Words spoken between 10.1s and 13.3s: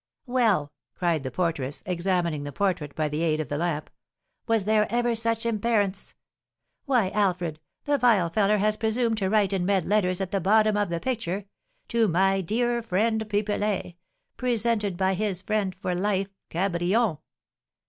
at the bottom of the picture, 'To my dear friend